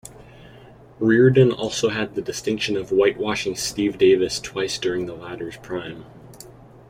Reardon 0.97 1.51
also 1.51 1.89
had 1.89 2.15
the 2.15 2.23
distinction 2.23 2.75
of 2.75 2.89
whitewashing 2.91 3.55
Steve 3.55 3.99
Davis 3.99 4.39
twice 4.39 4.79
during 4.79 5.05
the 5.05 5.13
latter's 5.13 5.57
prime. 5.57 6.05